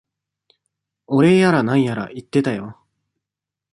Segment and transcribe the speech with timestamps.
[1.05, 2.75] お礼やら何やら言ってたよ。